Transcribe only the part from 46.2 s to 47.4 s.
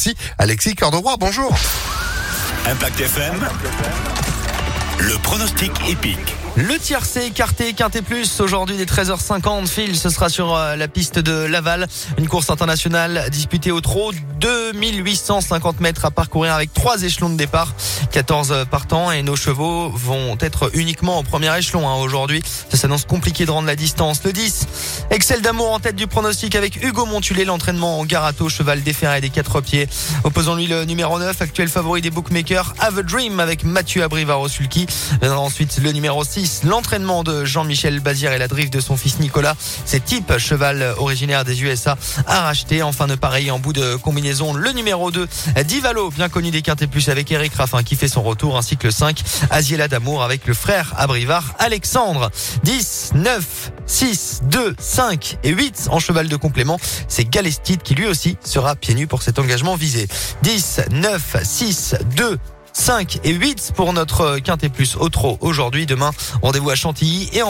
connu des quintés plus avec